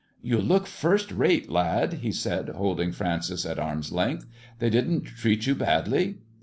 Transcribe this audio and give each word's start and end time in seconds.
"You 0.29 0.39
look 0.39 0.65
first 0.65 1.11
rate, 1.11 1.47
lad," 1.51 1.99
he 2.01 2.11
said, 2.11 2.49
holding 2.49 2.91
Francis 2.91 3.45
at 3.45 3.59
arm's 3.59 3.91
length. 3.91 4.25
"They 4.57 4.71
didn't 4.71 5.01
treat 5.05 5.45
you 5.45 5.53
badly." 5.53 6.17